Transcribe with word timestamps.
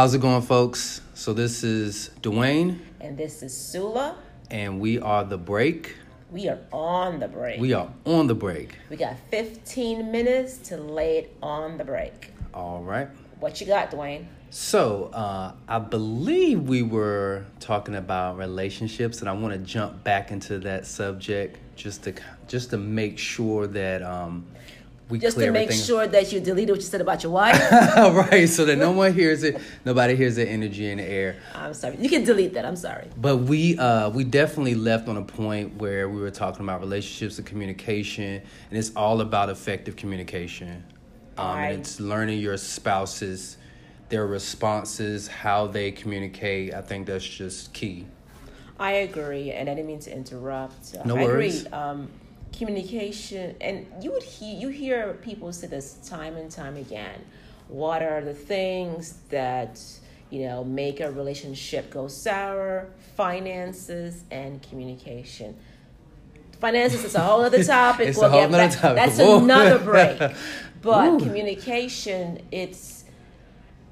How's 0.00 0.14
it 0.14 0.22
going, 0.22 0.40
folks? 0.40 1.02
So, 1.12 1.34
this 1.34 1.62
is 1.62 2.08
Dwayne, 2.22 2.78
And 3.02 3.18
this 3.18 3.42
is 3.42 3.54
Sula. 3.54 4.16
and 4.50 4.80
we 4.80 4.98
are 4.98 5.24
the 5.24 5.36
break. 5.36 5.94
We 6.30 6.48
are 6.48 6.58
on 6.72 7.20
the 7.20 7.28
break. 7.28 7.60
We 7.60 7.74
are 7.74 7.92
on 8.06 8.26
the 8.26 8.34
break. 8.34 8.78
We 8.88 8.96
got 8.96 9.16
15 9.30 10.10
minutes 10.10 10.56
to 10.68 10.78
lay 10.78 11.18
it 11.18 11.36
on 11.42 11.76
the 11.76 11.84
break. 11.84 12.32
All 12.54 12.82
right. 12.82 13.08
What 13.40 13.60
you 13.60 13.66
got, 13.66 13.90
Dwayne? 13.90 14.24
So, 14.48 15.10
uh, 15.12 15.52
I 15.68 15.78
believe 15.78 16.62
we 16.62 16.80
were 16.80 17.44
talking 17.60 17.94
about 17.94 18.38
relationships, 18.38 19.20
and 19.20 19.28
I 19.28 19.34
want 19.34 19.52
to 19.52 19.58
jump 19.58 20.02
back 20.02 20.30
into 20.30 20.60
that 20.60 20.86
subject 20.86 21.58
just 21.76 22.04
to 22.04 22.14
just 22.48 22.70
to 22.70 22.78
make 22.78 23.18
sure 23.18 23.66
that 23.66 24.02
um, 24.02 24.46
we 25.10 25.18
Just 25.18 25.36
to 25.38 25.50
make 25.50 25.64
everything. 25.64 25.84
sure 25.84 26.06
that 26.06 26.32
you 26.32 26.40
deleted 26.40 26.70
what 26.70 26.78
you 26.80 26.86
said 26.86 27.00
about 27.00 27.22
your 27.22 27.32
wife. 27.32 27.60
right, 27.72 28.48
so 28.48 28.64
that 28.64 28.76
no 28.76 28.92
one 28.92 29.12
hears 29.12 29.42
it, 29.42 29.60
nobody 29.84 30.14
hears 30.14 30.36
the 30.36 30.48
energy 30.48 30.88
in 30.90 30.98
the 30.98 31.04
air. 31.04 31.36
I'm 31.54 31.74
sorry. 31.74 31.96
You 31.98 32.08
can 32.08 32.24
delete 32.24 32.54
that. 32.54 32.64
I'm 32.64 32.76
sorry. 32.76 33.08
But 33.16 33.38
we 33.38 33.76
uh, 33.78 34.10
we 34.10 34.24
definitely 34.24 34.76
left 34.76 35.08
on 35.08 35.16
a 35.16 35.22
point 35.22 35.74
where 35.76 36.08
we 36.08 36.20
were 36.20 36.30
talking 36.30 36.62
about 36.64 36.80
relationships 36.80 37.38
and 37.38 37.46
communication, 37.46 38.40
and 38.70 38.78
it's 38.78 38.92
all 38.94 39.20
about 39.20 39.50
effective 39.50 39.96
communication. 39.96 40.84
Um, 41.36 41.46
Alright. 41.46 41.72
and 41.72 41.80
it's 41.80 41.98
learning 42.00 42.38
your 42.40 42.56
spouses, 42.56 43.56
their 44.08 44.26
responses, 44.26 45.26
how 45.26 45.66
they 45.66 45.90
communicate. 45.90 46.72
I 46.74 46.82
think 46.82 47.06
that's 47.06 47.26
just 47.26 47.72
key. 47.72 48.06
I 48.78 48.92
agree, 48.92 49.50
and 49.50 49.68
I 49.68 49.74
didn't 49.74 49.88
mean 49.88 50.00
to 50.00 50.14
interrupt. 50.16 50.96
No 51.04 51.16
I 51.16 51.22
worries. 51.24 51.66
agree. 51.66 51.72
Um, 51.72 52.10
communication, 52.52 53.56
and 53.60 53.86
you 54.02 54.12
would 54.12 54.22
hear 54.22 54.54
you 54.58 54.68
hear 54.68 55.14
people 55.22 55.52
say 55.52 55.66
this 55.66 55.94
time 56.08 56.36
and 56.36 56.50
time 56.50 56.76
again. 56.76 57.24
What 57.68 58.02
are 58.02 58.20
the 58.20 58.34
things 58.34 59.18
that 59.30 59.80
you 60.30 60.46
know 60.46 60.64
make 60.64 61.00
a 61.00 61.10
relationship 61.10 61.90
go 61.90 62.08
sour? 62.08 62.88
Finances 63.16 64.24
and 64.30 64.62
communication. 64.62 65.56
Finances 66.60 67.04
is 67.04 67.14
a 67.14 67.20
whole 67.20 67.42
other 67.42 67.62
topic. 67.64 68.08
It's 68.08 68.18
a 68.18 68.22
We'll 68.22 68.30
whole 68.30 68.40
get 68.42 68.50
back- 68.50 68.72
topic. 68.72 68.96
That's 68.96 69.18
Whoa. 69.18 69.38
another 69.38 69.78
break. 69.78 70.20
But 70.82 71.08
Ooh. 71.12 71.18
communication, 71.18 72.40
it's 72.50 73.04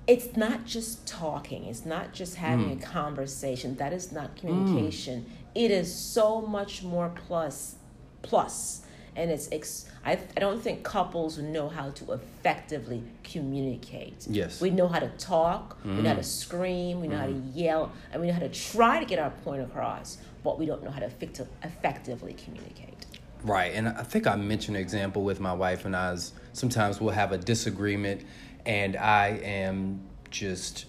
it's 0.07 0.39
not 0.39 0.65
just 0.65 1.07
talking 1.07 1.67
it's 1.67 1.85
not 1.85 2.15
just 2.15 2.37
having 2.37 2.71
Hmm. 2.71 2.79
a 2.79 2.83
conversation 2.83 3.77
that 3.77 3.93
is 3.93 4.11
not 4.11 4.35
communication 4.37 5.27
it 5.55 5.71
is 5.71 5.95
so 5.95 6.41
much 6.41 6.83
more 6.83 7.11
plus 7.27 7.75
plus. 8.23 8.83
And 9.17 9.33
it's 9.33 9.49
ex- 9.51 9.87
I, 10.05 10.13
I 10.13 10.41
don't 10.41 10.63
think 10.63 10.85
couples 10.85 11.39
know 11.39 11.69
how 11.69 11.91
to 11.91 12.13
effectively 12.13 13.03
communicate. 13.25 14.27
Yes. 14.31 14.61
We 14.61 14.71
know 14.71 14.87
how 14.87 15.01
to 15.01 15.09
talk. 15.19 15.77
We 15.85 15.91
know 15.91 16.11
how 16.11 16.15
to 16.15 16.21
mm. 16.21 16.25
scream. 16.25 17.01
We 17.01 17.09
know 17.09 17.19
how 17.19 17.27
to 17.27 17.33
mm. 17.33 17.51
yell. 17.53 17.93
And 18.13 18.21
we 18.21 18.29
know 18.29 18.35
how 18.35 18.41
to 18.41 18.49
try 18.49 19.01
to 19.01 19.07
get 19.07 19.19
our 19.19 19.31
point 19.31 19.63
across 19.63 20.19
but 20.43 20.59
we 20.59 20.67
don't 20.67 20.83
know 20.83 20.91
how 20.91 21.01
to 21.01 21.07
effect- 21.07 21.43
effectively 21.63 22.35
communicate. 22.35 23.07
Right, 23.43 23.73
and 23.75 23.89
I 23.89 24.03
think 24.03 24.27
I 24.27 24.35
mentioned 24.37 24.77
an 24.77 24.83
example 24.83 25.23
with 25.23 25.41
my 25.41 25.53
wife 25.53 25.85
and 25.85 25.95
i 25.95 26.13
I's. 26.13 26.33
Sometimes 26.53 27.01
we'll 27.01 27.15
have 27.15 27.33
a 27.33 27.39
disagreement, 27.39 28.23
and 28.67 28.97
I 28.97 29.41
am 29.45 30.01
just 30.31 30.87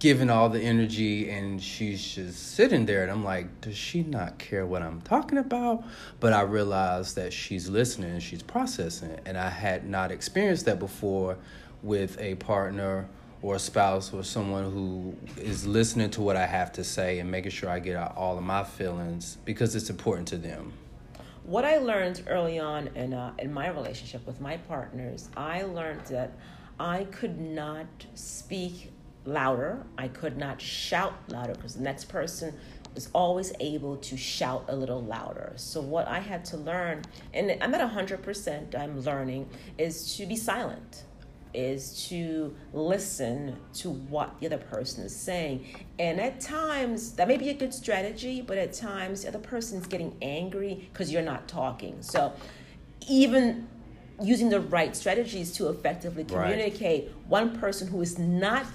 giving 0.00 0.30
all 0.30 0.48
the 0.48 0.60
energy, 0.60 1.30
and 1.30 1.62
she's 1.62 2.02
just 2.14 2.54
sitting 2.54 2.86
there, 2.86 3.02
and 3.02 3.12
I'm 3.12 3.22
like, 3.22 3.60
does 3.60 3.76
she 3.76 4.02
not 4.02 4.38
care 4.38 4.66
what 4.66 4.82
I'm 4.82 5.00
talking 5.02 5.38
about? 5.38 5.84
But 6.18 6.32
I 6.32 6.40
realize 6.40 7.14
that 7.14 7.32
she's 7.32 7.68
listening 7.68 8.10
and 8.10 8.22
she's 8.22 8.42
processing, 8.42 9.18
and 9.26 9.38
I 9.38 9.50
had 9.50 9.86
not 9.88 10.10
experienced 10.10 10.64
that 10.64 10.78
before 10.78 11.36
with 11.82 12.18
a 12.20 12.34
partner 12.36 13.08
or 13.42 13.56
a 13.56 13.58
spouse 13.58 14.12
or 14.12 14.22
someone 14.24 14.70
who 14.70 15.14
is 15.40 15.66
listening 15.66 16.10
to 16.10 16.20
what 16.22 16.36
I 16.36 16.46
have 16.46 16.72
to 16.72 16.84
say 16.84 17.18
and 17.20 17.30
making 17.30 17.52
sure 17.52 17.70
I 17.70 17.78
get 17.78 17.96
out 17.96 18.16
all 18.16 18.36
of 18.36 18.44
my 18.44 18.64
feelings 18.64 19.38
because 19.44 19.74
it's 19.74 19.90
important 19.90 20.28
to 20.28 20.38
them. 20.38 20.72
what 21.44 21.64
I 21.64 21.78
learned 21.78 22.22
early 22.28 22.58
on 22.58 22.88
in 22.94 23.12
uh, 23.14 23.32
in 23.38 23.52
my 23.52 23.68
relationship 23.68 24.26
with 24.26 24.40
my 24.40 24.56
partners, 24.58 25.28
I 25.36 25.62
learned 25.62 26.04
that 26.06 26.32
I 26.78 27.04
could 27.04 27.38
not 27.40 27.86
speak 28.14 28.92
louder. 29.24 29.84
I 29.98 30.08
could 30.08 30.36
not 30.36 30.60
shout 30.60 31.14
louder 31.28 31.54
because 31.54 31.74
the 31.74 31.82
next 31.82 32.04
person 32.06 32.54
was 32.94 33.08
always 33.14 33.52
able 33.60 33.96
to 33.98 34.16
shout 34.16 34.64
a 34.68 34.74
little 34.74 35.02
louder. 35.02 35.52
So 35.56 35.80
what 35.80 36.08
I 36.08 36.18
had 36.18 36.44
to 36.46 36.56
learn, 36.56 37.02
and 37.32 37.56
I'm 37.60 37.74
at 37.74 37.88
hundred 37.90 38.22
percent, 38.22 38.74
I'm 38.74 39.00
learning, 39.00 39.48
is 39.78 40.16
to 40.16 40.26
be 40.26 40.36
silent 40.36 41.04
is 41.52 42.06
to 42.08 42.54
listen 42.72 43.56
to 43.74 43.90
what 43.90 44.38
the 44.40 44.46
other 44.46 44.58
person 44.58 45.04
is 45.04 45.14
saying. 45.14 45.66
And 45.98 46.20
at 46.20 46.40
times, 46.40 47.12
that 47.12 47.26
may 47.26 47.36
be 47.36 47.48
a 47.50 47.54
good 47.54 47.74
strategy, 47.74 48.40
but 48.40 48.56
at 48.56 48.72
times, 48.72 49.22
the 49.22 49.28
other 49.28 49.38
person's 49.38 49.86
getting 49.86 50.16
angry 50.22 50.88
because 50.92 51.12
you're 51.12 51.22
not 51.22 51.48
talking. 51.48 51.96
So, 52.02 52.32
even 53.08 53.66
using 54.22 54.50
the 54.50 54.60
right 54.60 54.94
strategies 54.94 55.52
to 55.52 55.68
effectively 55.70 56.22
Right. 56.24 56.52
communicate, 56.52 57.10
one 57.26 57.58
person 57.58 57.88
who 57.88 58.00
is 58.02 58.18
not, 58.18 58.66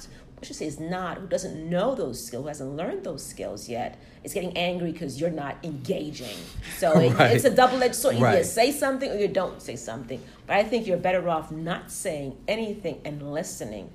I 0.45 0.47
should 0.47 0.56
say, 0.57 0.67
is 0.67 0.79
not, 0.79 1.17
who 1.17 1.25
doesn't 1.28 1.69
know 1.69 1.95
those 1.95 2.23
skills, 2.23 2.44
who 2.44 2.47
hasn't 2.50 2.75
learned 2.75 3.03
those 3.03 3.25
skills 3.25 3.67
yet, 3.67 3.97
is 4.23 4.31
getting 4.31 4.56
angry 4.56 4.91
because 4.91 5.19
you're 5.19 5.31
not 5.31 5.57
engaging. 5.63 6.38
So, 6.78 7.00
it, 7.00 7.13
Right. 7.17 7.35
it's 7.35 7.45
a 7.45 7.50
double 7.50 7.81
edged 7.81 7.95
sword. 7.95 8.16
Either 8.17 8.25
you 8.29 8.35
Right. 8.38 8.45
say 8.45 8.72
something 8.72 9.09
or 9.09 9.16
you 9.16 9.28
don't 9.28 9.59
say 9.59 9.75
something. 9.75 10.22
But 10.45 10.57
I 10.57 10.63
think 10.63 10.85
you're 10.85 10.97
better 10.97 11.28
off 11.29 11.51
not 11.51 11.89
saying 11.89 12.38
anything 12.47 13.01
and 13.03 13.33
listening 13.33 13.89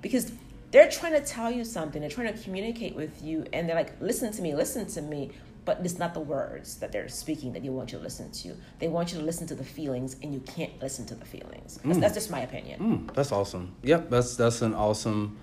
because 0.00 0.32
they're 0.72 0.90
trying 0.90 1.12
to 1.12 1.20
tell 1.20 1.52
you 1.52 1.64
something, 1.64 2.00
they're 2.00 2.10
trying 2.10 2.32
to 2.34 2.42
communicate 2.42 2.96
with 2.96 3.22
you, 3.22 3.44
and 3.52 3.68
they're 3.68 3.76
like, 3.76 3.92
listen 4.00 4.32
to 4.32 4.42
me, 4.42 4.56
listen 4.56 4.86
to 4.86 5.02
me. 5.02 5.30
But 5.64 5.78
it's 5.84 6.00
not 6.00 6.12
the 6.14 6.18
words 6.20 6.78
that 6.78 6.90
they're 6.90 7.08
speaking 7.08 7.52
that 7.52 7.62
you 7.64 7.70
want 7.70 7.92
you 7.92 7.98
to 7.98 8.02
listen 8.02 8.32
to. 8.32 8.56
They 8.80 8.88
want 8.88 9.12
you 9.12 9.20
to 9.20 9.24
listen 9.24 9.46
to 9.46 9.54
the 9.54 9.62
feelings, 9.62 10.16
and 10.20 10.34
you 10.34 10.40
can't 10.40 10.72
listen 10.82 11.06
to 11.06 11.14
the 11.14 11.24
feelings. 11.24 11.78
That's, 11.84 11.98
that's 12.00 12.14
just 12.14 12.30
my 12.32 12.40
opinion. 12.40 12.80
Mm, 12.80 13.14
that's 13.14 13.30
awesome. 13.30 13.76
Yep, 13.84 14.10
that's 14.10 14.34
that's 14.34 14.60
an 14.62 14.74
awesome 14.74 15.38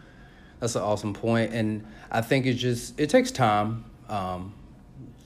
that's 0.60 0.76
an 0.76 0.82
awesome 0.82 1.14
point, 1.14 1.54
and 1.54 1.86
I 2.12 2.22
think 2.22 2.46
it 2.46 2.54
just 2.54 3.00
it 3.00 3.10
takes 3.10 3.32
time. 3.32 3.86
Um, 4.08 4.54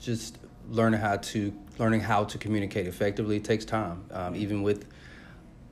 just 0.02 0.38
learning 0.70 1.00
how 1.00 1.18
to 1.18 1.54
learning 1.80 2.02
how 2.02 2.24
to 2.26 2.38
communicate 2.38 2.88
effectively 2.88 3.40
takes 3.40 3.66
time. 3.66 4.06
Um, 4.12 4.36
even 4.36 4.62
with 4.62 4.86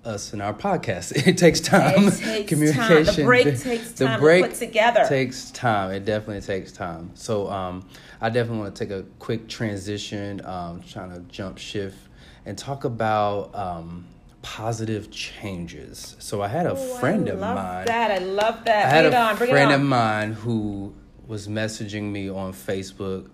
us 0.03 0.33
in 0.33 0.41
our 0.41 0.53
podcast, 0.53 1.15
it 1.27 1.37
takes 1.37 1.59
time. 1.59 2.07
It 2.07 2.47
takes 2.47 2.75
time. 2.75 3.03
The 3.03 3.23
break 3.23 3.59
takes 3.59 3.93
time 3.93 4.19
to 4.19 4.41
put 4.41 4.55
together. 4.55 5.05
Takes 5.07 5.51
time. 5.51 5.91
It 5.91 6.05
definitely 6.05 6.41
takes 6.41 6.71
time. 6.71 7.11
So 7.13 7.49
um, 7.49 7.87
I 8.19 8.29
definitely 8.29 8.59
want 8.59 8.75
to 8.75 8.85
take 8.85 8.91
a 8.91 9.03
quick 9.19 9.47
transition, 9.47 10.43
um, 10.45 10.81
trying 10.81 11.11
to 11.11 11.19
jump 11.31 11.57
shift 11.57 11.97
and 12.45 12.57
talk 12.57 12.83
about 12.83 13.53
um, 13.53 14.05
positive 14.41 15.11
changes. 15.11 16.15
So 16.19 16.41
I 16.41 16.47
had 16.47 16.65
a 16.65 16.71
Oh, 16.71 16.75
friend 16.75 17.27
I 17.29 17.33
of 17.33 17.39
love 17.39 17.55
mine. 17.55 17.85
that. 17.85 18.11
I 18.11 18.17
love 18.19 18.63
that. 18.65 18.85
I 18.85 18.89
had 18.89 19.01
bring 19.03 19.13
it 19.13 19.15
a 19.15 19.19
on. 19.19 19.37
Bring 19.37 19.49
friend 19.51 19.71
of 19.71 19.81
mine 19.81 20.33
who 20.33 20.93
was 21.27 21.47
messaging 21.47 22.11
me 22.11 22.29
on 22.29 22.53
Facebook, 22.53 23.29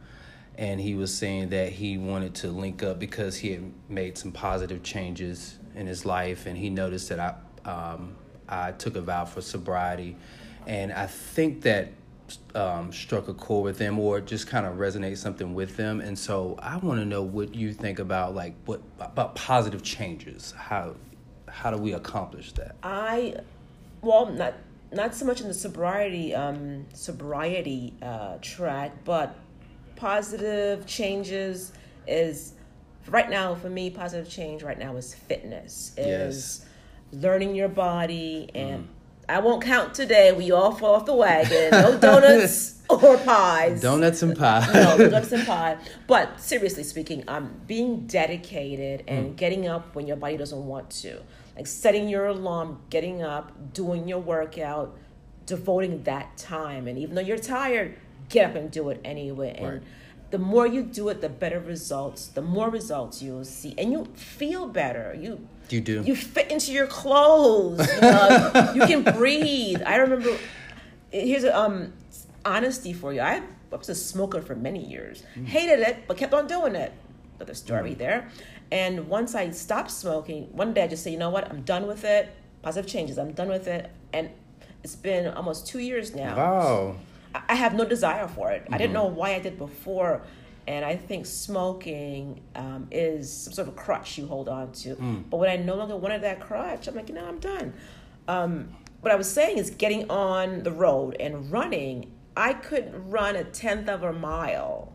and 0.58 0.80
he 0.80 0.96
was 0.96 1.14
saying 1.16 1.50
that 1.50 1.72
he 1.72 1.98
wanted 1.98 2.36
to 2.36 2.50
link 2.50 2.84
up 2.84 3.00
because 3.00 3.38
he 3.38 3.52
had 3.52 3.72
made 3.90 4.18
some 4.18 4.32
positive 4.32 4.84
changes 4.84 5.58
in 5.76 5.88
his 5.88 6.06
life, 6.06 6.46
and 6.46 6.58
he 6.58 6.70
noticed 6.70 7.10
that 7.10 7.20
I 7.20 7.70
um, 7.70 8.16
I 8.50 8.72
took 8.72 8.96
a 8.96 9.02
vow 9.02 9.26
for 9.26 9.42
sobriety, 9.42 10.16
and 10.66 10.92
I 10.92 11.06
think 11.08 11.62
that 11.64 11.90
um, 12.56 12.92
struck 12.92 13.28
a 13.28 13.34
chord 13.34 13.64
with 13.64 13.78
them 13.78 14.00
or 14.00 14.20
just 14.20 14.48
kind 14.48 14.66
of 14.66 14.76
resonate 14.76 15.18
something 15.18 15.54
with 15.54 15.78
them, 15.78 16.02
and 16.02 16.18
so 16.18 16.58
I 16.60 16.78
want 16.78 17.00
to 17.00 17.06
know 17.06 17.22
what 17.22 17.56
you 17.56 17.74
think 17.74 18.00
about 18.00 18.36
like 18.36 18.56
what 18.66 18.82
about 19.00 19.36
positive 19.36 19.84
changes. 19.84 20.54
How 20.58 20.96
how 21.48 21.72
do 21.72 21.78
we 21.78 21.94
accomplish 21.94 22.52
that? 22.54 22.76
I, 22.84 23.36
well, 24.02 24.28
not 24.28 24.56
not 24.92 25.16
so 25.16 25.26
much 25.26 25.42
in 25.42 25.48
the 25.48 25.54
sobriety 25.54 26.34
um, 26.34 26.86
sobriety 26.94 27.94
uh, 28.02 28.38
track, 28.42 28.92
but 29.06 29.36
positive 29.96 30.86
changes 30.86 31.74
is 32.08 32.54
right 33.08 33.30
now 33.30 33.56
for 33.56 33.70
me. 33.70 33.90
Positive 33.90 34.30
change 34.30 34.64
right 34.64 34.78
now 34.78 34.96
is 34.96 35.14
fitness. 35.14 35.94
Is 35.98 36.66
learning 37.12 37.56
your 37.56 37.70
body 37.70 38.50
and. 38.54 38.88
I 39.30 39.40
won't 39.40 39.62
count 39.64 39.94
today. 39.94 40.32
We 40.32 40.52
all 40.52 40.72
fall 40.72 40.96
off 40.96 41.06
the 41.06 41.14
wagon. 41.14 41.72
No 41.72 41.98
donuts 42.00 42.80
or 42.90 43.18
pies. 43.18 43.82
Donuts 43.82 44.22
and 44.22 44.38
pie. 44.38 44.66
no, 44.74 44.98
donuts 44.98 45.32
and 45.34 45.46
pie. 45.46 45.78
But 46.08 46.40
seriously 46.40 46.84
speaking, 46.84 47.24
um, 47.28 47.60
being 47.68 48.08
dedicated 48.08 49.04
and 49.08 49.36
getting 49.36 49.68
up 49.68 49.96
when 49.96 50.08
your 50.08 50.16
body 50.18 50.38
doesn't 50.38 50.66
want 50.66 50.90
to, 51.02 51.22
like 51.58 51.68
setting 51.68 52.08
your 52.08 52.28
alarm, 52.28 52.80
getting 52.90 53.22
up, 53.22 53.74
doing 53.74 54.08
your 54.08 54.20
workout, 54.20 54.96
devoting 55.46 56.04
that 56.04 56.38
time, 56.38 56.88
and 56.88 56.98
even 56.98 57.16
though 57.16 57.22
you're 57.22 57.38
tired, 57.38 57.96
get 58.30 58.50
up 58.50 58.56
and 58.56 58.72
do 58.72 58.90
it 58.90 59.02
anyway. 59.04 59.56
And 59.58 59.68
Right. 59.68 59.82
the 60.32 60.38
more 60.38 60.66
you 60.68 60.84
do 60.84 61.10
it, 61.10 61.20
the 61.20 61.30
better 61.30 61.60
results. 61.60 62.28
The 62.28 62.42
more 62.42 62.70
results 62.70 63.22
you'll 63.22 63.44
see, 63.46 63.74
and 63.78 63.92
you 63.92 64.06
feel 64.16 64.68
better. 64.68 65.14
You 65.20 65.48
You 65.70 65.82
do. 65.82 66.02
you 66.04 66.16
fit 66.16 66.52
into 66.52 66.72
your 66.72 66.88
clothes. 66.88 67.88
You, 67.96 68.02
know, 68.02 68.72
you 68.76 68.82
can 68.82 69.04
breathe. 69.04 69.82
I 69.86 69.98
remember 69.98 70.38
here's 71.12 71.44
a 71.44 71.58
um 71.58 71.94
honesty 72.46 72.94
for 72.94 73.14
you. 73.14 73.22
I 73.22 73.42
was 73.72 73.90
a 73.90 73.96
smoker 73.96 74.42
for 74.42 74.56
many 74.56 74.86
years. 74.86 75.24
Mm. 75.36 75.46
Hated 75.46 75.80
it, 75.80 76.08
but 76.08 76.18
kept 76.18 76.34
on 76.34 76.48
doing 76.48 76.76
it. 76.76 76.94
Another 77.38 77.54
story 77.54 77.92
mm. 77.92 77.98
there. 77.98 78.30
And 78.72 79.08
once 79.08 79.36
I 79.36 79.52
stopped 79.52 79.92
smoking, 79.92 80.46
one 80.52 80.74
day 80.74 80.84
I 80.84 80.88
just 80.88 81.04
said, 81.04 81.14
you 81.14 81.20
know 81.20 81.30
what, 81.30 81.50
I'm 81.50 81.62
done 81.62 81.88
with 81.88 82.04
it. 82.04 82.30
Positive 82.62 82.90
changes. 82.90 83.18
I'm 83.18 83.32
done 83.32 83.50
with 83.50 83.68
it. 83.68 83.90
And 84.14 84.30
it's 84.84 84.96
been 84.96 85.28
almost 85.34 85.68
two 85.68 85.80
years 85.80 86.16
now. 86.16 86.36
Wow. 86.36 86.96
I 87.36 87.42
I 87.50 87.56
have 87.56 87.74
no 87.74 87.86
desire 87.86 88.28
for 88.28 88.52
it. 88.52 88.66
I 88.72 88.78
didn't 88.78 88.94
mm-hmm. 88.94 88.94
know 88.94 89.06
why 89.08 89.36
I 89.36 89.40
did 89.40 89.58
before. 89.58 90.22
And 90.68 90.84
I 90.84 90.98
think 90.98 91.26
smoking 91.26 92.42
um, 92.56 92.88
is 92.92 93.32
some 93.32 93.54
sort 93.54 93.68
of 93.70 93.74
a 93.74 93.78
crutch 93.78 94.18
you 94.18 94.28
hold 94.28 94.50
on 94.50 94.72
to. 94.74 94.96
But 95.30 95.38
when 95.38 95.50
I 95.50 95.56
no 95.56 95.76
longer 95.76 95.96
wanted 95.96 96.22
that 96.24 96.42
crutch, 96.42 96.88
I'm 96.88 96.96
like, 96.96 97.08
you 97.10 97.16
know, 97.16 97.26
I'm 97.26 97.40
done. 97.40 97.74
Um, 98.28 98.76
what 99.00 99.14
I 99.14 99.16
was 99.16 99.32
saying 99.32 99.58
is 99.58 99.70
getting 99.70 100.10
on 100.10 100.64
the 100.64 100.72
road 100.72 101.16
and 101.20 101.50
running. 101.52 102.12
I 102.36 102.54
couldn't 102.54 103.10
run 103.10 103.36
a 103.38 103.46
tenth 103.46 103.88
of 103.88 104.04
a 104.04 104.12
mile. 104.12 104.94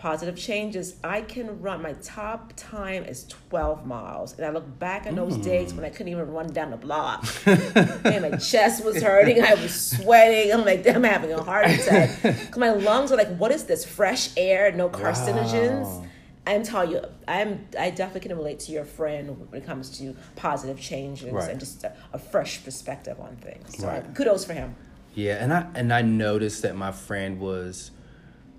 Positive 0.00 0.34
changes. 0.34 0.96
I 1.04 1.20
can 1.20 1.60
run. 1.60 1.82
My 1.82 1.92
top 2.02 2.54
time 2.56 3.04
is 3.04 3.24
12 3.50 3.84
miles. 3.84 4.34
And 4.38 4.46
I 4.46 4.48
look 4.48 4.78
back 4.78 5.06
on 5.06 5.14
those 5.14 5.36
days 5.36 5.74
when 5.74 5.84
I 5.84 5.90
couldn't 5.90 6.08
even 6.08 6.26
run 6.32 6.50
down 6.54 6.70
the 6.70 6.78
block. 6.78 7.22
and 7.46 8.22
my 8.22 8.38
chest 8.38 8.82
was 8.82 9.02
hurting. 9.02 9.42
I 9.42 9.52
was 9.56 9.74
sweating. 9.74 10.54
I'm 10.54 10.64
like, 10.64 10.86
I'm 10.88 11.04
having 11.04 11.32
a 11.34 11.42
heart 11.42 11.66
attack. 11.66 12.18
'Cause 12.22 12.56
my 12.56 12.70
lungs 12.70 13.10
were 13.10 13.18
like, 13.18 13.36
what 13.36 13.52
is 13.52 13.64
this? 13.64 13.84
Fresh 13.84 14.30
air, 14.38 14.72
no 14.72 14.88
carcinogens. 14.88 15.82
Wow. 15.84 16.06
I'm 16.46 16.62
telling 16.62 16.92
you, 16.92 17.02
I'm 17.28 17.66
I 17.78 17.90
definitely 17.90 18.26
can 18.26 18.38
relate 18.38 18.60
to 18.60 18.72
your 18.72 18.86
friend 18.86 19.50
when 19.50 19.60
it 19.62 19.66
comes 19.66 19.98
to 19.98 20.16
positive 20.34 20.80
changes 20.80 21.30
Right. 21.30 21.50
and 21.50 21.60
just 21.60 21.84
a, 21.84 21.92
a 22.14 22.18
fresh 22.18 22.64
perspective 22.64 23.20
on 23.20 23.36
things. 23.36 23.76
So 23.76 23.86
Right. 23.86 24.14
kudos 24.14 24.46
for 24.46 24.54
him. 24.54 24.74
Yeah, 25.14 25.34
and 25.44 25.52
I 25.52 25.66
and 25.74 25.92
I 25.92 26.00
noticed 26.00 26.62
that 26.62 26.74
my 26.74 26.90
friend 26.90 27.38
was, 27.38 27.90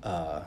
uh, 0.03 0.41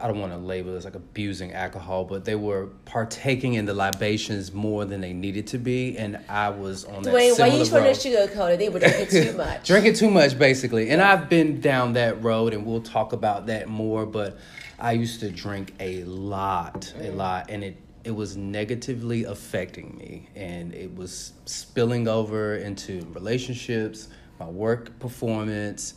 I 0.00 0.06
don't 0.06 0.20
want 0.20 0.32
to 0.32 0.38
label 0.38 0.74
this 0.74 0.84
like 0.84 0.94
abusing 0.94 1.52
alcohol, 1.52 2.04
but 2.04 2.24
they 2.24 2.34
were 2.34 2.66
partaking 2.84 3.54
in 3.54 3.64
the 3.64 3.74
libations 3.74 4.52
more 4.52 4.84
than 4.84 5.00
they 5.00 5.12
needed 5.12 5.46
to 5.48 5.58
be, 5.58 5.96
and 5.96 6.18
I 6.28 6.50
was 6.50 6.84
on 6.84 7.02
that 7.02 7.14
Dwayne, 7.14 7.38
why 7.38 7.46
you 7.46 7.64
trying 7.64 7.84
road. 7.84 7.94
to 7.94 8.08
sugarcoat 8.10 8.54
it? 8.54 8.58
They 8.58 8.68
were 8.68 8.80
drinking 8.80 9.08
too 9.08 9.32
much. 9.36 9.66
Drinking 9.66 9.94
too 9.94 10.10
much, 10.10 10.38
basically. 10.38 10.90
And 10.90 11.00
I've 11.00 11.28
been 11.28 11.60
down 11.60 11.94
that 11.94 12.22
road, 12.22 12.52
and 12.52 12.66
we'll 12.66 12.82
talk 12.82 13.12
about 13.12 13.46
that 13.46 13.68
more. 13.68 14.04
But 14.04 14.38
I 14.78 14.92
used 14.92 15.20
to 15.20 15.30
drink 15.30 15.72
a 15.80 16.04
lot, 16.04 16.92
a 16.98 17.04
mm. 17.04 17.16
lot, 17.16 17.50
and 17.50 17.64
it 17.64 17.76
it 18.04 18.14
was 18.14 18.36
negatively 18.36 19.24
affecting 19.24 19.96
me, 19.96 20.28
and 20.34 20.74
it 20.74 20.94
was 20.94 21.32
spilling 21.46 22.06
over 22.06 22.56
into 22.56 23.00
relationships, 23.14 24.08
my 24.38 24.46
work 24.46 24.98
performance. 24.98 25.94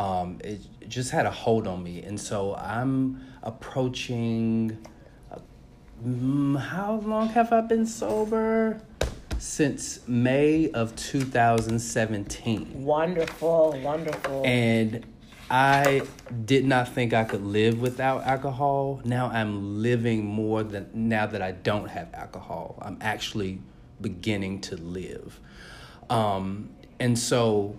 Um, 0.00 0.38
it 0.42 0.62
just 0.88 1.10
had 1.10 1.26
a 1.26 1.30
hold 1.30 1.66
on 1.66 1.82
me, 1.82 2.02
and 2.02 2.18
so 2.18 2.54
I'm 2.54 3.22
approaching. 3.42 4.78
Mm, 6.02 6.58
how 6.58 6.94
long 7.04 7.28
have 7.28 7.52
I 7.52 7.60
been 7.60 7.84
sober? 7.84 8.80
Since 9.36 10.08
May 10.08 10.70
of 10.70 10.96
2017. 10.96 12.82
Wonderful, 12.82 13.78
wonderful. 13.82 14.42
And 14.46 15.04
I 15.50 16.02
did 16.46 16.64
not 16.64 16.88
think 16.88 17.12
I 17.12 17.24
could 17.24 17.44
live 17.44 17.82
without 17.82 18.24
alcohol. 18.24 19.02
Now 19.04 19.26
I'm 19.26 19.82
living 19.82 20.24
more 20.24 20.62
than 20.62 20.88
now 20.94 21.26
that 21.26 21.42
I 21.42 21.52
don't 21.52 21.88
have 21.88 22.08
alcohol. 22.14 22.78
I'm 22.80 22.96
actually 23.02 23.60
beginning 24.00 24.62
to 24.62 24.76
live. 24.76 25.38
Um, 26.08 26.70
and 26.98 27.18
so, 27.18 27.76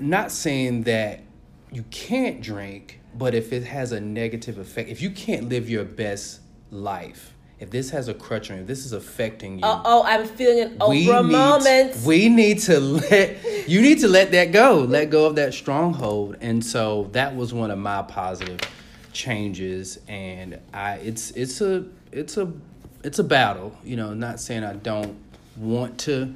not 0.00 0.32
saying 0.32 0.82
that 0.82 1.20
you 1.72 1.84
can't 1.90 2.40
drink, 2.40 3.00
but 3.14 3.34
if 3.34 3.52
it 3.52 3.64
has 3.64 3.92
a 3.92 4.00
negative 4.00 4.58
effect, 4.58 4.88
if 4.88 5.02
you 5.02 5.10
can't 5.10 5.48
live 5.48 5.68
your 5.68 5.84
best 5.84 6.40
life, 6.70 7.34
if 7.60 7.70
this 7.70 7.90
has 7.90 8.06
a 8.06 8.14
crutch 8.14 8.50
on 8.50 8.56
you, 8.56 8.62
if 8.62 8.68
this 8.68 8.86
is 8.86 8.92
affecting 8.92 9.58
you, 9.58 9.64
Uh 9.64 9.82
oh, 9.84 10.02
I'm 10.04 10.26
feeling 10.26 10.60
an 10.80 10.88
we 10.88 11.06
Oprah 11.06 11.24
need, 11.24 11.32
moment. 11.32 11.96
We 12.04 12.28
need 12.28 12.60
to 12.60 12.78
let 12.78 13.68
you 13.68 13.80
need 13.80 13.98
to 14.00 14.08
let 14.08 14.30
that 14.32 14.52
go. 14.52 14.86
Let 14.88 15.10
go 15.10 15.26
of 15.26 15.36
that 15.36 15.54
stronghold. 15.54 16.36
And 16.40 16.64
so 16.64 17.08
that 17.12 17.34
was 17.34 17.52
one 17.52 17.70
of 17.70 17.78
my 17.78 18.02
positive 18.02 18.60
changes 19.12 19.98
and 20.06 20.60
I 20.72 20.94
it's 20.96 21.32
it's 21.32 21.60
a 21.60 21.84
it's 22.12 22.36
a 22.36 22.52
it's 23.02 23.18
a 23.18 23.24
battle. 23.24 23.76
You 23.82 23.96
know, 23.96 24.14
not 24.14 24.38
saying 24.38 24.62
I 24.62 24.74
don't 24.74 25.18
want 25.56 25.98
to 26.00 26.34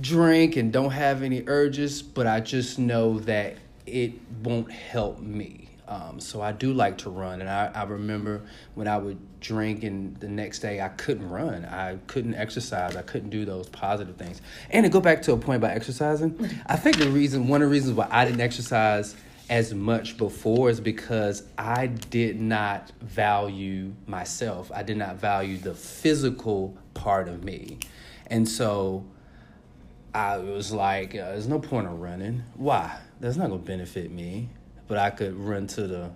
drink 0.00 0.56
and 0.56 0.72
don't 0.72 0.90
have 0.90 1.22
any 1.22 1.44
urges, 1.46 2.02
but 2.02 2.26
I 2.26 2.40
just 2.40 2.78
know 2.78 3.20
that 3.20 3.56
it 3.90 4.12
won't 4.42 4.70
help 4.70 5.20
me. 5.20 5.68
Um, 5.90 6.20
so 6.20 6.40
I 6.40 6.52
do 6.52 6.72
like 6.72 6.98
to 6.98 7.10
run, 7.10 7.40
and 7.40 7.50
I, 7.50 7.68
I 7.74 7.82
remember 7.82 8.42
when 8.76 8.86
I 8.86 8.96
would 8.96 9.18
drink, 9.40 9.82
and 9.82 10.16
the 10.20 10.28
next 10.28 10.60
day 10.60 10.80
I 10.80 10.88
couldn't 10.88 11.28
run, 11.28 11.64
I 11.64 11.98
couldn't 12.06 12.34
exercise, 12.34 12.94
I 12.94 13.02
couldn't 13.02 13.30
do 13.30 13.44
those 13.44 13.68
positive 13.68 14.14
things. 14.14 14.40
And 14.70 14.84
to 14.84 14.88
go 14.88 15.00
back 15.00 15.20
to 15.22 15.32
a 15.32 15.36
point 15.36 15.56
about 15.56 15.72
exercising, 15.72 16.48
I 16.66 16.76
think 16.76 16.98
the 16.98 17.10
reason, 17.10 17.48
one 17.48 17.60
of 17.60 17.68
the 17.68 17.72
reasons 17.72 17.96
why 17.96 18.06
I 18.08 18.24
didn't 18.24 18.40
exercise 18.40 19.16
as 19.48 19.74
much 19.74 20.16
before 20.16 20.70
is 20.70 20.80
because 20.80 21.42
I 21.58 21.88
did 21.88 22.40
not 22.40 22.92
value 23.00 23.92
myself. 24.06 24.70
I 24.72 24.84
did 24.84 24.96
not 24.96 25.16
value 25.16 25.58
the 25.58 25.74
physical 25.74 26.78
part 26.94 27.26
of 27.26 27.42
me, 27.42 27.78
and 28.28 28.48
so 28.48 29.04
I 30.14 30.38
was 30.38 30.72
like, 30.72 31.16
uh, 31.16 31.32
there's 31.32 31.48
no 31.48 31.58
point 31.58 31.88
in 31.88 31.98
running. 31.98 32.44
Why? 32.54 32.96
That's 33.20 33.36
not 33.36 33.50
gonna 33.50 33.62
benefit 33.62 34.10
me. 34.10 34.48
But 34.88 34.98
I 34.98 35.10
could 35.10 35.34
run 35.34 35.66
to 35.68 35.86
the 35.86 36.10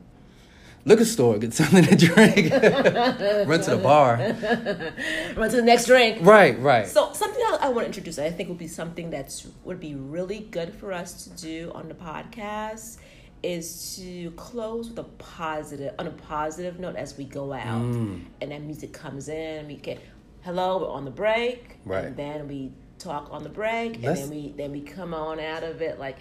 liquor 0.85 1.05
store, 1.05 1.39
get 1.39 1.55
something 1.55 1.85
to 1.85 1.95
drink, 1.97 2.51
run 2.53 3.61
to 3.61 3.71
the 3.71 3.81
bar. 3.83 4.17
Run 5.37 5.51
to 5.51 5.57
the 5.57 5.63
next 5.63 5.87
drink. 5.87 6.19
Right, 6.27 6.59
right. 6.61 6.87
So 6.87 7.13
something 7.13 7.41
I, 7.43 7.59
I 7.63 7.69
want 7.69 7.81
to 7.81 7.87
introduce, 7.87 8.19
I 8.19 8.31
think 8.31 8.49
would 8.49 8.59
be 8.59 8.69
something 8.69 9.11
that's 9.11 9.47
would 9.65 9.81
be 9.81 9.95
really 9.95 10.41
good 10.41 10.75
for 10.75 10.93
us 10.93 11.25
to 11.25 11.31
do 11.31 11.73
on 11.75 11.89
the 11.89 11.95
podcast 11.95 12.99
is 13.43 13.97
to 13.97 14.31
close 14.33 14.89
with 14.89 14.99
a 14.99 15.05
positive 15.05 15.95
on 15.99 16.07
a 16.07 16.11
positive 16.11 16.79
note 16.81 16.97
as 16.97 17.17
we 17.17 17.25
go 17.25 17.53
out, 17.53 17.83
Mm. 17.83 18.25
and 18.41 18.51
that 18.53 18.63
music 18.63 18.93
comes 18.93 19.29
in. 19.29 19.67
We 19.67 19.77
get 19.77 20.01
hello, 20.43 20.79
we're 20.79 20.91
on 20.91 21.05
the 21.05 21.11
break, 21.11 21.77
Right. 21.85 22.07
And 22.07 22.17
then 22.17 22.49
we 22.49 22.73
talk 22.99 23.29
on 23.33 23.43
the 23.43 23.49
break, 23.51 24.01
Let's- 24.03 24.21
and 24.23 24.31
then 24.33 24.37
we 24.39 24.53
then 24.57 24.73
we 24.73 24.81
come 24.81 25.13
on 25.15 25.39
out 25.41 25.63
of 25.63 25.83
it 25.83 25.99
like 25.99 26.19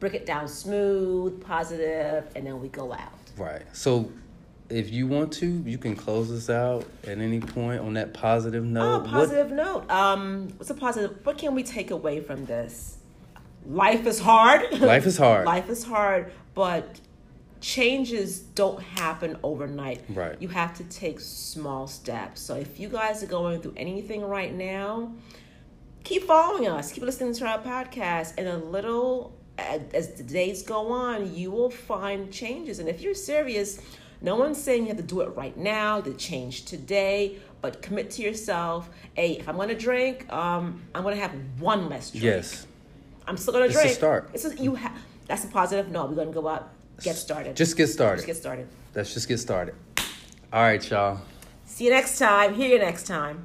break 0.00 0.14
it 0.14 0.26
down 0.26 0.48
smooth, 0.48 1.42
positive, 1.44 2.24
and 2.36 2.46
then 2.46 2.60
we 2.60 2.68
go 2.68 2.92
out. 2.92 3.12
Right. 3.36 3.62
So 3.72 4.10
if 4.68 4.90
you 4.90 5.06
want 5.06 5.32
to, 5.34 5.46
you 5.46 5.78
can 5.78 5.94
close 5.96 6.28
this 6.30 6.50
out 6.50 6.84
at 7.04 7.18
any 7.18 7.40
point 7.40 7.80
on 7.80 7.94
that 7.94 8.12
positive 8.14 8.64
Oh, 8.64 8.66
note. 8.68 9.02
What- 9.02 9.10
positive 9.10 9.52
note. 9.52 9.90
Um, 9.90 10.48
what's 10.56 10.70
a 10.70 10.74
positive? 10.74 11.24
What 11.24 11.38
can 11.38 11.54
we 11.54 11.62
take 11.62 11.90
away 11.90 12.20
from 12.20 12.44
this? 12.46 12.98
Life 13.66 14.06
is 14.06 14.20
hard. 14.20 14.72
Life 14.80 15.06
is 15.06 15.16
hard. 15.18 15.44
Life 15.46 15.68
is 15.68 15.82
hard, 15.84 16.32
but 16.54 17.00
changes 17.60 18.38
don't 18.40 18.80
happen 18.82 19.38
overnight. 19.42 20.02
Right. 20.08 20.40
You 20.40 20.48
have 20.48 20.76
to 20.76 20.84
take 20.84 21.18
small 21.20 21.86
steps. 21.88 22.40
So 22.40 22.54
if 22.54 22.78
you 22.78 22.88
guys 22.88 23.22
are 23.22 23.26
going 23.26 23.60
through 23.60 23.74
anything 23.76 24.22
right 24.22 24.54
now, 24.54 25.12
keep 26.04 26.24
following 26.24 26.68
us. 26.68 26.92
Keep 26.92 27.02
listening 27.04 27.34
to 27.34 27.46
our 27.46 27.58
podcast, 27.58 28.34
and 28.38 28.46
a 28.46 28.56
little 28.56 29.35
as 29.58 30.08
the 30.14 30.22
days 30.22 30.62
go 30.62 30.88
on, 30.92 31.34
you 31.34 31.50
will 31.50 31.70
find 31.70 32.30
changes. 32.32 32.78
And 32.78 32.88
if 32.88 33.00
you're 33.00 33.14
serious, 33.14 33.80
no 34.20 34.36
one's 34.36 34.60
saying 34.62 34.82
you 34.82 34.88
have 34.88 34.96
to 34.96 35.02
do 35.02 35.20
it 35.20 35.34
right 35.36 35.56
now, 35.56 36.00
to 36.00 36.12
change 36.14 36.64
today, 36.64 37.36
but 37.62 37.82
commit 37.82 38.10
to 38.12 38.22
yourself. 38.22 38.88
Hey, 39.14 39.32
if 39.38 39.48
I'm 39.48 39.56
going 39.56 39.68
to 39.68 39.74
drink, 39.74 40.30
um, 40.32 40.82
I'm 40.94 41.02
going 41.02 41.14
to 41.16 41.20
have 41.22 41.32
one 41.58 41.88
less 41.88 42.10
drink. 42.10 42.24
yes. 42.24 42.66
I'm 43.28 43.36
still 43.36 43.52
going 43.54 43.64
to 43.64 43.70
It's 43.70 43.78
a 43.78 43.82
drink. 43.82 43.96
start. 43.96 44.30
It's 44.34 44.44
a, 44.44 44.56
you 44.56 44.76
ha- 44.76 44.94
That's 45.26 45.44
a 45.44 45.48
positive. 45.48 45.90
No, 45.90 46.06
we're 46.06 46.14
going 46.14 46.28
to 46.28 46.34
go 46.34 46.46
out, 46.46 46.70
get 47.02 47.16
started. 47.16 47.56
Just 47.56 47.76
get 47.76 47.88
started. 47.88 48.18
Just 48.18 48.26
get 48.26 48.36
started. 48.36 48.68
Let's 48.94 49.12
just 49.12 49.26
get 49.26 49.38
started. 49.38 49.74
All 50.52 50.62
right, 50.62 50.88
y'all. 50.90 51.20
See 51.64 51.84
you 51.86 51.90
next 51.90 52.18
time. 52.18 52.54
Hear 52.54 52.68
you 52.68 52.78
next 52.78 53.06
time. 53.06 53.44